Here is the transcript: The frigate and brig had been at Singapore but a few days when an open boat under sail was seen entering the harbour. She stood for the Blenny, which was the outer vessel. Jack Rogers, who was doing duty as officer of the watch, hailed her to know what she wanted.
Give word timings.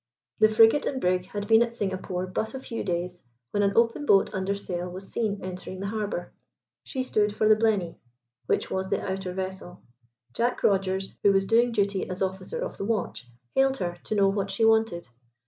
The 0.39 0.49
frigate 0.49 0.87
and 0.87 0.99
brig 0.99 1.25
had 1.27 1.47
been 1.47 1.61
at 1.61 1.75
Singapore 1.75 2.25
but 2.25 2.55
a 2.55 2.59
few 2.59 2.83
days 2.83 3.21
when 3.51 3.61
an 3.61 3.73
open 3.75 4.07
boat 4.07 4.33
under 4.33 4.55
sail 4.55 4.89
was 4.89 5.11
seen 5.11 5.39
entering 5.43 5.79
the 5.79 5.89
harbour. 5.89 6.31
She 6.83 7.03
stood 7.03 7.35
for 7.35 7.47
the 7.47 7.55
Blenny, 7.55 7.99
which 8.47 8.71
was 8.71 8.89
the 8.89 8.99
outer 8.99 9.31
vessel. 9.31 9.83
Jack 10.33 10.63
Rogers, 10.63 11.13
who 11.21 11.31
was 11.31 11.45
doing 11.45 11.71
duty 11.71 12.09
as 12.09 12.19
officer 12.23 12.57
of 12.63 12.77
the 12.77 12.83
watch, 12.85 13.27
hailed 13.53 13.77
her 13.77 13.97
to 14.05 14.15
know 14.15 14.27
what 14.27 14.49
she 14.49 14.65
wanted. 14.65 15.07